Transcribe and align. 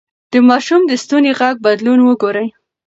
د 0.33 0.33
ماشوم 0.49 0.81
د 0.87 0.91
ستوني 1.03 1.31
غږ 1.39 1.55
بدلون 1.65 1.99
وګورئ. 2.03 2.47